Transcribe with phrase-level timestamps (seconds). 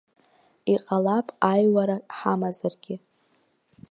[0.73, 2.95] Иҟалап аиуара ҳамазаргьы.